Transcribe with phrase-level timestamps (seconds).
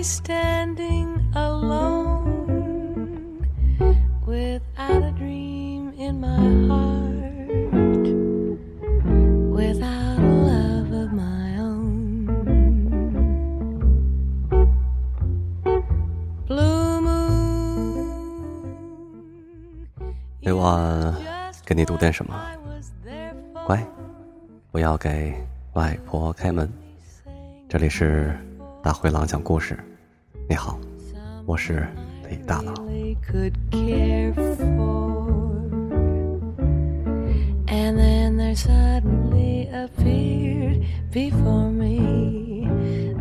[0.00, 2.56] Me standing alone
[4.24, 8.08] without a dream in my heart,
[9.52, 12.24] without a love of my own.
[16.48, 18.08] Blue moon.
[20.40, 21.14] 每晚
[21.66, 22.42] 给你读点什么
[23.66, 23.86] 乖，
[24.70, 25.36] 不要给
[25.74, 26.72] 外婆开门。
[27.68, 28.34] 这里是
[28.82, 29.78] 大灰狼讲故事。
[30.49, 30.79] 你好，
[31.45, 31.87] 我是
[32.29, 32.73] 李大狼。
[32.87, 35.25] really could care for.
[37.67, 42.67] And then there suddenly appeared before me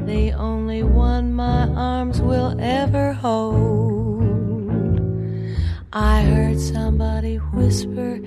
[0.07, 4.23] the only one my arms will ever hold.
[5.93, 8.21] I heard somebody whisper,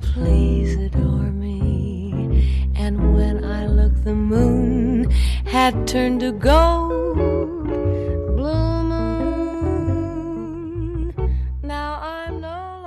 [0.00, 2.70] Please adore me.
[2.76, 5.10] And when I looked, the moon
[5.46, 6.97] had turned to gold.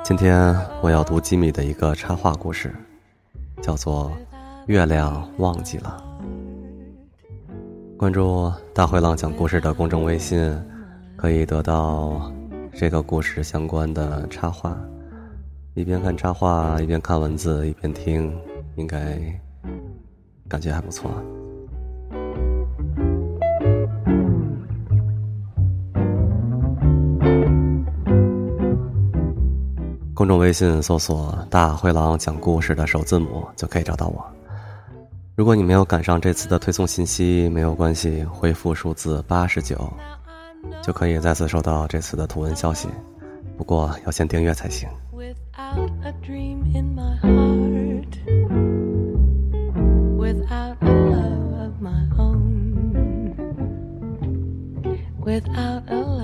[0.04, 2.74] 今天我要读吉米的一个插画故事，
[3.62, 4.10] 叫做
[4.66, 6.02] 《月亮忘记了》。
[7.96, 10.60] 关注“大灰狼讲故事”的公众微信，
[11.16, 12.32] 可以得到
[12.74, 14.76] 这个故事相关的插画。
[15.74, 18.36] 一边看插画，一边看文字，一边听，
[18.74, 19.20] 应该
[20.48, 21.12] 感觉还不错。
[30.22, 34.24] 公众微信搜索“大灰狼讲故事”的首字母就可以找到我。
[35.34, 39.92] 如果你没有赶上这次的推送信息，没有关系，回复数字八十九
[40.80, 42.86] 就可以再次收到这次的图文消息。
[43.56, 44.88] 不过要先订阅才行。
[45.12, 48.16] without a dream in my heart,
[50.16, 50.76] without
[55.90, 56.21] a love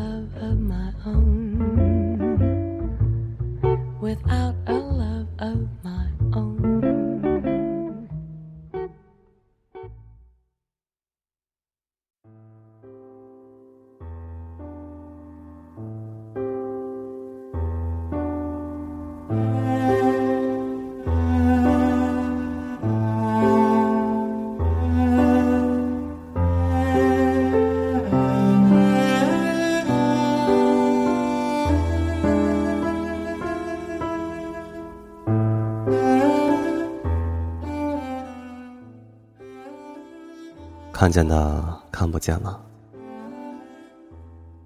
[40.98, 42.60] 看见的看不见了，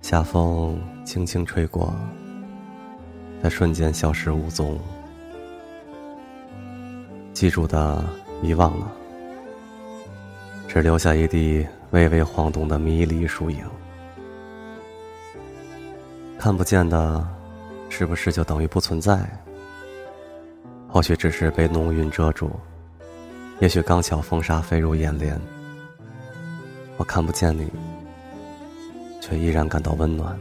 [0.01, 1.95] 夏风轻轻吹过，
[3.43, 4.79] 在瞬间消失无踪。
[7.35, 8.03] 记住的
[8.43, 8.91] 遗忘了，
[10.67, 13.63] 只留下一地微微晃动的迷离树影。
[16.39, 17.29] 看不见的，
[17.91, 19.21] 是不是就等于不存在？
[20.89, 22.53] 或许只是被浓云遮住，
[23.61, 25.39] 也许刚巧风沙飞入眼帘。
[27.03, 27.69] 我看不见你，
[29.21, 30.39] 却依然感到温暖。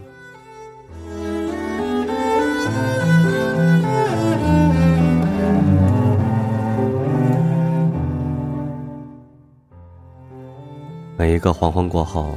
[11.18, 12.36] 每一个黄昏过后，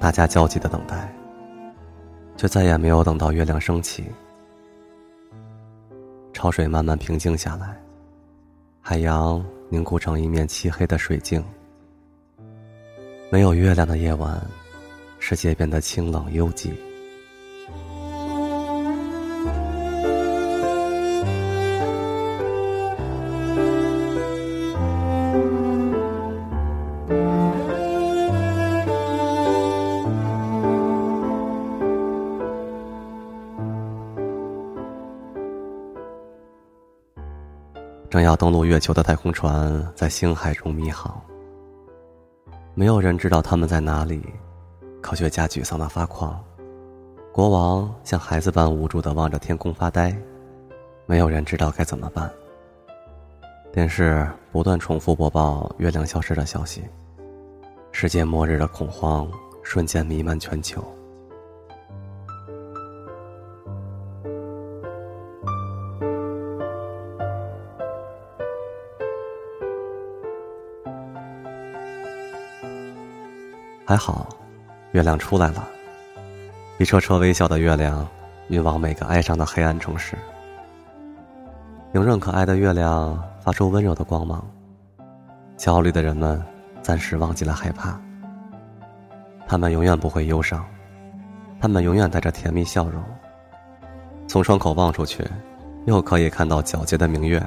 [0.00, 1.14] 大家焦急的等待，
[2.38, 4.06] 却再也没有等到月亮升起。
[6.32, 7.78] 潮水慢慢平静下来，
[8.80, 11.44] 海洋凝固成一面漆黑的水镜。
[13.28, 14.40] 没有月亮的夜晚，
[15.18, 16.70] 世界变得清冷幽寂。
[38.08, 41.20] 正要登陆月球的太空船在星海中迷航。
[42.78, 44.22] 没有人知道他们在哪里，
[45.00, 46.38] 科学家沮丧的发狂，
[47.32, 50.14] 国王像孩子般无助的望着天空发呆，
[51.06, 52.30] 没有人知道该怎么办。
[53.72, 56.84] 电视不断重复播报月亮消失的消息，
[57.92, 59.26] 世界末日的恐慌
[59.62, 60.84] 瞬间弥漫全球。
[73.88, 74.26] 还好，
[74.90, 75.64] 月亮出来了，
[76.76, 78.04] 一车车微笑的月亮，
[78.48, 80.18] 运往每个哀伤的黑暗城市。
[81.94, 84.44] 莹润可爱的月亮发出温柔的光芒，
[85.56, 86.42] 焦虑的人们
[86.82, 87.96] 暂时忘记了害怕。
[89.46, 90.66] 他们永远不会忧伤，
[91.60, 93.00] 他们永远带着甜蜜笑容。
[94.26, 95.24] 从窗口望出去，
[95.84, 97.40] 又可以看到皎洁的明月，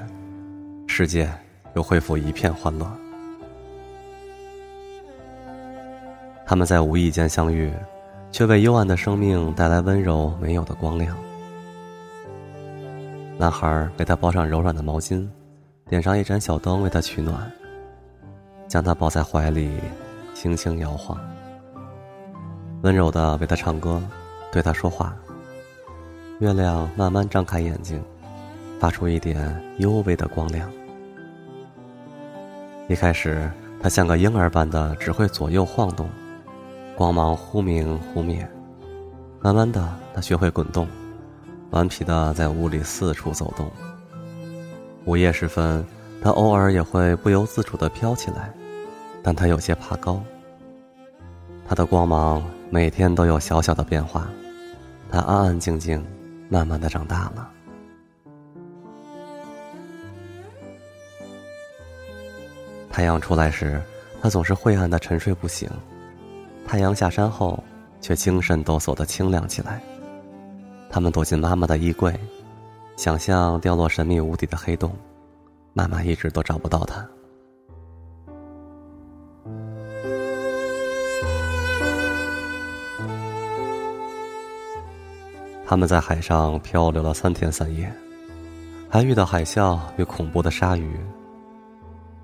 [0.87, 1.29] 世界
[1.73, 2.89] 又恢复一片欢乐。
[6.49, 7.71] 他们在无意间相遇，
[8.31, 11.15] 却为幽暗的生命带来温柔没有的光亮。
[13.37, 15.29] 男孩给他包上柔软的毛巾，
[15.87, 17.39] 点上一盏小灯为他取暖，
[18.67, 19.79] 将他抱在怀里，
[20.33, 21.19] 轻轻摇晃，
[22.81, 24.01] 温柔的为他唱歌，
[24.51, 25.15] 对他说话。
[26.39, 28.03] 月亮慢慢张开眼睛，
[28.79, 30.67] 发出一点幽微的光亮。
[32.87, 33.47] 一开始，
[33.79, 36.09] 他像个婴儿般的只会左右晃动，
[36.99, 38.45] 光芒忽明忽灭。
[39.39, 40.85] 慢慢的，他学会滚动。
[41.69, 43.71] 顽皮的在屋里四处走动。
[45.05, 45.85] 午夜时分，
[46.21, 48.53] 他偶尔也会不由自主的飘起来，
[49.23, 50.21] 但他有些怕高。
[51.65, 54.27] 他的光芒每天都有小小的变化，
[55.09, 56.05] 他安安静静，
[56.49, 57.49] 慢慢的长大了。
[62.91, 63.81] 太阳出来时，
[64.21, 65.69] 他总是晦暗的沉睡不醒；
[66.69, 67.63] 太阳下山后，
[67.99, 69.81] 却精神抖擞的清亮起来。
[70.87, 72.13] 他们躲进妈妈的衣柜，
[72.95, 74.95] 想象掉落神秘无底的黑洞，
[75.73, 77.03] 妈妈一直都找不到他。
[85.65, 87.91] 他们在海上漂流了三天三夜，
[88.87, 90.95] 还遇到海啸与恐怖的鲨鱼。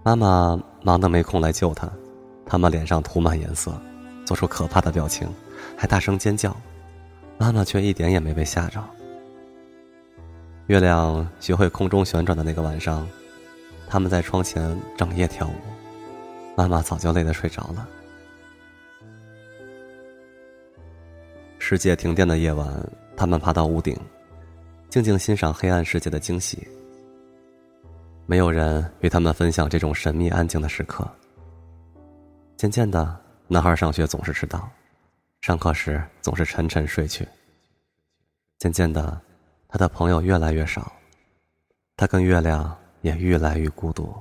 [0.03, 1.89] 妈妈忙得没空来救他，
[2.45, 3.73] 他们脸上涂满颜色，
[4.25, 5.31] 做出可怕的表情，
[5.77, 6.55] 还大声尖叫。
[7.37, 8.83] 妈妈却一点也没被吓着。
[10.67, 13.07] 月亮学会空中旋转的那个晚上，
[13.87, 15.53] 他们在窗前整夜跳舞，
[16.57, 17.87] 妈妈早就累得睡着了。
[21.59, 22.67] 世界停电的夜晚，
[23.17, 23.95] 他们爬到屋顶，
[24.89, 26.67] 静静欣赏黑暗世界的惊喜。
[28.25, 31.07] 没有人与他们分享这种神秘安静的时刻。
[32.55, 34.69] 渐渐的，男孩上学总是迟到。
[35.41, 37.27] 上课时总是沉沉睡去。
[38.57, 39.21] 渐渐的，
[39.67, 40.91] 他的朋友越来越少，
[41.95, 44.11] 他跟月亮也越来越孤独。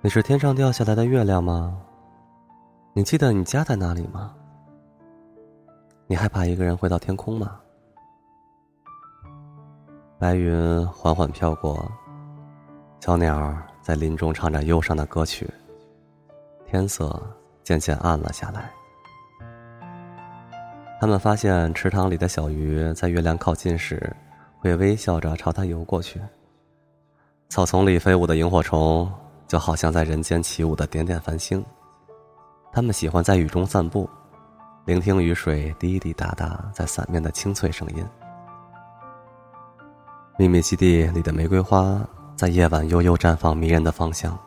[0.00, 1.82] 你是天上掉下来的月亮吗？
[2.98, 4.34] 你记得你家在哪里吗？
[6.08, 7.60] 你害怕一个人回到天空吗？
[10.18, 11.88] 白云缓缓飘过，
[12.98, 15.48] 小鸟在林中唱着忧伤的歌曲。
[16.66, 17.22] 天色
[17.62, 18.68] 渐渐暗了下来。
[21.00, 24.12] 他们发现池塘里的小鱼在月亮靠近时，
[24.58, 26.20] 会微笑着朝它游过去。
[27.48, 29.08] 草丛里飞舞的萤火虫，
[29.46, 31.64] 就好像在人间起舞的点点繁星。
[32.78, 34.08] 他们喜欢在雨中散步。
[34.84, 38.06] 聆听雨水滴滴答答在伞面的清脆声音。
[40.38, 42.00] 秘密基地里的玫瑰花
[42.36, 44.38] 在夜晚悠悠绽放，迷人的芳香。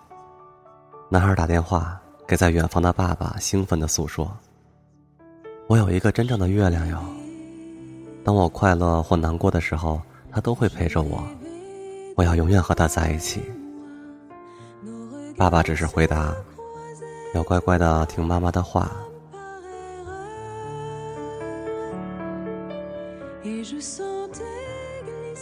[1.10, 4.32] 男孩打电话给在远方的爸爸，兴奋的诉说
[5.68, 7.04] ：“我有一个真正的月亮哟！
[8.24, 11.22] 当我快乐或难过的时候，他都会陪着我。
[12.16, 13.44] 我要永远和他在一起。”
[15.36, 16.34] 爸爸只是回答
[17.34, 18.92] ：“要乖乖的听妈妈的话。”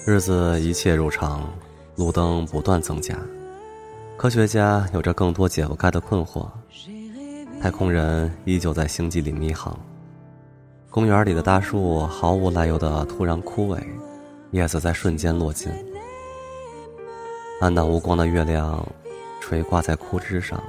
[0.05, 1.48] 日子一切如常，
[1.96, 3.15] 路灯不断增加，
[4.17, 6.48] 科学家有着更多解不开的困惑，
[7.62, 9.77] 太空人依旧在星际里迷航。
[10.89, 13.79] 公园里的大树毫无来由的突然枯萎，
[14.51, 15.72] 叶子在瞬间落尽。
[17.62, 18.84] 暗淡无光的月亮
[19.39, 20.60] 垂挂在枯枝上，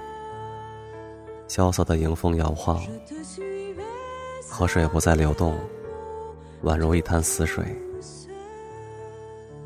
[1.50, 2.80] 萧瑟的迎风摇晃，
[4.48, 5.58] 河水不再流动。
[6.62, 7.64] 宛如一潭死水。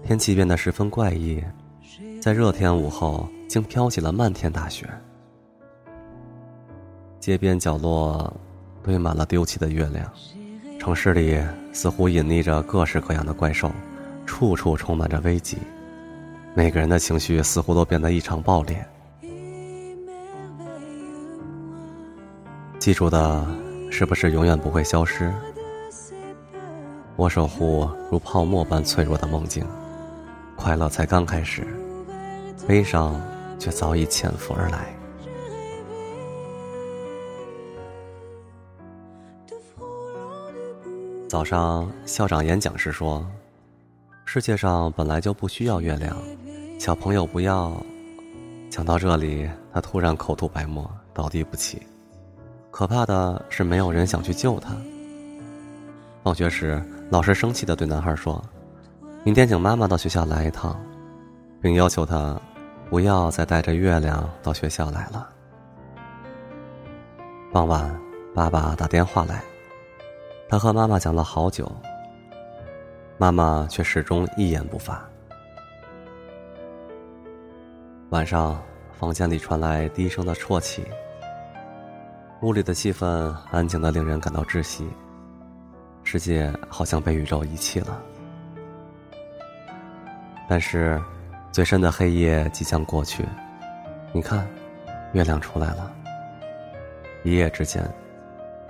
[0.02, 1.44] 天气变得十分怪异，
[2.22, 4.88] 在热天午后，竟飘起了漫天大雪。
[7.20, 8.32] 街边角落
[8.82, 10.10] 堆满了丢弃的月亮，
[10.80, 11.38] 城市里
[11.74, 13.70] 似乎隐匿着各式各样的怪兽，
[14.24, 15.58] 处处充满着危机。
[16.54, 18.82] 每个人的情绪似乎都变得异常暴烈。
[22.84, 23.46] 记住的，
[23.90, 25.32] 是不是永远不会消失？
[27.16, 29.66] 我守护如泡沫般脆弱的梦境，
[30.54, 31.66] 快乐才刚开始，
[32.68, 33.18] 悲伤
[33.58, 34.94] 却早已潜伏而来。
[41.26, 43.26] 早上校长演讲时说
[44.26, 46.14] ：“世界上本来就不需要月亮，
[46.78, 47.74] 小朋友不要。”
[48.68, 51.80] 讲到这里，他突然口吐白沫，倒地不起。
[52.75, 54.75] 可怕的是，没有人想去救他。
[56.25, 58.45] 放学时，老师生气的对男孩说
[59.23, 60.76] ：“明天请妈妈到学校来一趟，
[61.62, 62.37] 并要求他
[62.90, 65.28] 不要再带着月亮到学校来了。”
[67.52, 67.97] 傍晚，
[68.35, 69.40] 爸爸打电话来，
[70.49, 71.71] 他和妈妈讲了好久，
[73.19, 75.09] 妈妈却始终一言不发。
[78.11, 78.61] 晚上，
[78.99, 80.85] 房间里传来低声的啜泣，
[82.44, 84.86] 屋里的气氛安静的令人感到窒息。
[86.02, 87.98] 世界好像被宇宙遗弃了，
[90.46, 91.02] 但是
[91.50, 93.24] 最深的黑夜即将过去。
[94.12, 94.46] 你看，
[95.14, 95.90] 月亮出来了。
[97.22, 97.82] 一夜之间，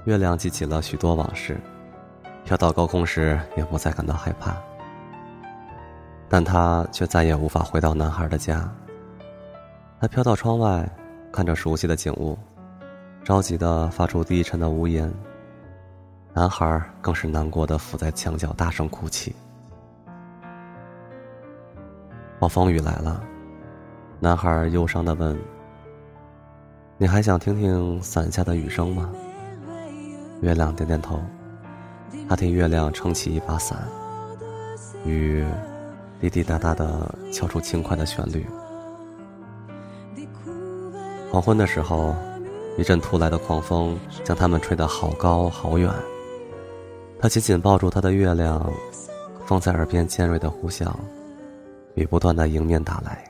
[0.05, 1.61] 月亮记起了许多往事，
[2.45, 4.55] 飘到高空时也不再感到害怕。
[6.29, 8.73] 但他却再也无法回到男孩的家。
[10.01, 10.89] 他飘到窗外，
[11.33, 12.39] 看着熟悉的景物，
[13.25, 15.11] 着急的发出低沉的呜咽。
[16.35, 19.35] 男孩更是难过的伏在墙角大声哭泣。
[22.39, 23.25] 暴风雨来了，
[24.21, 25.39] 男孩忧伤的问
[26.99, 29.11] ：“你还想听听伞下的雨声吗？”
[30.43, 31.19] 月亮点点头，
[32.29, 33.79] 他替月亮撑起一把伞，
[35.07, 35.47] 雨
[36.21, 38.45] 滴滴答答的敲出轻快的旋律。
[41.31, 42.15] 黄昏的时候，
[42.77, 45.93] 一阵突来的狂风将他们吹得好高好远。
[47.21, 48.73] 他紧紧抱住他的月亮，
[49.47, 50.93] 风在耳边尖锐的呼啸，
[51.95, 53.25] 雨不断的迎面打来。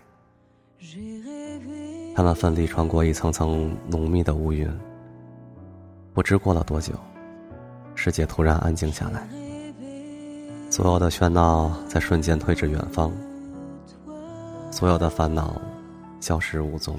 [2.16, 4.68] 他们奋力穿过一层层浓密的乌云。
[6.12, 6.94] 不知过了多久，
[7.94, 9.28] 世界突然安静下来，
[10.70, 13.12] 所有的喧闹在瞬间退至远方，
[14.70, 15.60] 所有的烦恼
[16.20, 16.96] 消失无踪，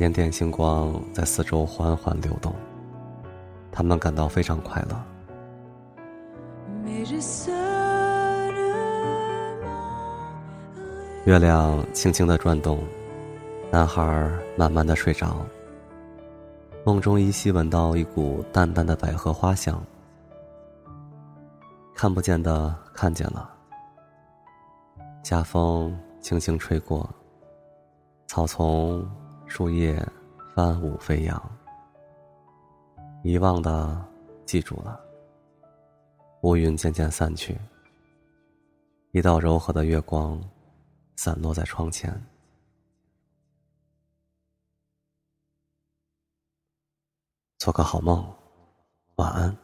[0.00, 2.54] 点点星光在四周缓缓流动，
[3.70, 4.98] 他们感到非常快乐。
[11.26, 12.82] 月亮轻轻的转动，
[13.70, 14.26] 男孩
[14.56, 15.36] 慢慢的睡着。
[16.82, 19.78] 梦中依稀闻到一股淡淡的百合花香。
[21.94, 23.50] 看不见的看见了，
[25.22, 27.06] 夏风轻轻吹过，
[28.26, 29.06] 草丛、
[29.50, 30.00] 树叶
[30.54, 31.58] 翻舞飞扬。
[33.24, 34.08] 遗忘的
[34.46, 34.98] 记住了。
[36.42, 37.58] 乌云渐渐散去，
[39.10, 40.40] 一道柔和的月光
[41.16, 42.10] 散落在窗前。
[47.58, 48.24] 做个好梦，
[49.16, 49.54] 晚安。